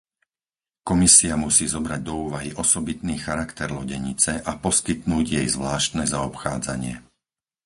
Komisia 0.89 1.33
musí 1.45 1.65
zobrať 1.75 2.01
do 2.07 2.13
úvahy 2.25 2.49
osobitný 2.63 3.15
charakter 3.25 3.69
lodenice 3.79 4.31
a 4.41 4.51
poskytnúť 4.65 5.25
jej 5.37 5.45
zvláštne 5.55 6.03
zaobchádzanie. 6.13 6.95